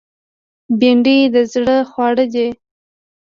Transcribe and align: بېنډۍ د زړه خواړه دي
بېنډۍ 0.79 1.17
د 1.33 1.35
زړه 1.53 1.77
خواړه 1.91 2.25
دي 2.33 2.47